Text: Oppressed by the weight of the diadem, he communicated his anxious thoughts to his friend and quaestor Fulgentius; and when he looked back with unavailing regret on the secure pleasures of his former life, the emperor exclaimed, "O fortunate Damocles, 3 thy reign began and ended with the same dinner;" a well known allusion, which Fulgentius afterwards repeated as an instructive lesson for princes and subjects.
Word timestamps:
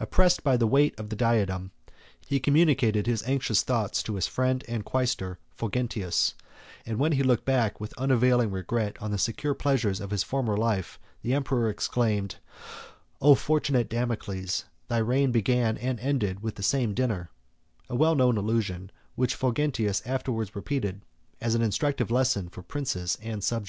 Oppressed 0.00 0.42
by 0.42 0.56
the 0.56 0.66
weight 0.66 0.98
of 0.98 1.10
the 1.10 1.14
diadem, 1.14 1.72
he 2.26 2.40
communicated 2.40 3.06
his 3.06 3.22
anxious 3.24 3.62
thoughts 3.62 4.02
to 4.04 4.14
his 4.14 4.26
friend 4.26 4.64
and 4.66 4.82
quaestor 4.82 5.36
Fulgentius; 5.54 6.32
and 6.86 6.98
when 6.98 7.12
he 7.12 7.22
looked 7.22 7.44
back 7.44 7.78
with 7.78 7.92
unavailing 7.98 8.50
regret 8.50 8.96
on 8.98 9.10
the 9.10 9.18
secure 9.18 9.52
pleasures 9.52 10.00
of 10.00 10.10
his 10.10 10.22
former 10.22 10.56
life, 10.56 10.98
the 11.20 11.34
emperor 11.34 11.68
exclaimed, 11.68 12.36
"O 13.20 13.34
fortunate 13.34 13.90
Damocles, 13.90 14.62
3 14.88 14.88
thy 14.88 14.98
reign 15.00 15.32
began 15.32 15.76
and 15.76 16.00
ended 16.00 16.40
with 16.42 16.54
the 16.54 16.62
same 16.62 16.94
dinner;" 16.94 17.28
a 17.90 17.94
well 17.94 18.14
known 18.14 18.38
allusion, 18.38 18.90
which 19.16 19.34
Fulgentius 19.36 20.00
afterwards 20.06 20.56
repeated 20.56 21.02
as 21.42 21.54
an 21.54 21.60
instructive 21.60 22.10
lesson 22.10 22.48
for 22.48 22.62
princes 22.62 23.18
and 23.22 23.44
subjects. 23.44 23.66